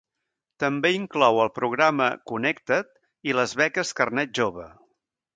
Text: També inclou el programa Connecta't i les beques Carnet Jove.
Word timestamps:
També 0.61 0.89
inclou 0.99 1.41
el 1.43 1.51
programa 1.57 2.07
Connecta't 2.31 2.89
i 3.31 3.35
les 3.41 3.53
beques 3.61 3.93
Carnet 4.01 4.33
Jove. 4.41 4.65